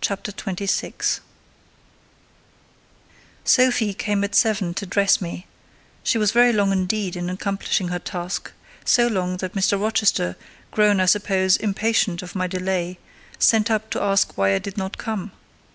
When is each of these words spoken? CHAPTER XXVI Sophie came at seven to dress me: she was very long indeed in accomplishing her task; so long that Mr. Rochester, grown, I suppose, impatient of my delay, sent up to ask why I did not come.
CHAPTER 0.00 0.32
XXVI 0.32 1.20
Sophie 3.44 3.92
came 3.92 4.24
at 4.24 4.34
seven 4.34 4.72
to 4.72 4.86
dress 4.86 5.20
me: 5.20 5.46
she 6.02 6.16
was 6.16 6.30
very 6.30 6.50
long 6.50 6.72
indeed 6.72 7.14
in 7.14 7.28
accomplishing 7.28 7.88
her 7.88 7.98
task; 7.98 8.52
so 8.86 9.08
long 9.08 9.36
that 9.36 9.52
Mr. 9.52 9.78
Rochester, 9.78 10.34
grown, 10.70 10.98
I 10.98 11.04
suppose, 11.04 11.58
impatient 11.58 12.22
of 12.22 12.34
my 12.34 12.46
delay, 12.46 12.98
sent 13.38 13.70
up 13.70 13.90
to 13.90 14.00
ask 14.02 14.38
why 14.38 14.54
I 14.54 14.58
did 14.58 14.78
not 14.78 14.96
come. 14.96 15.32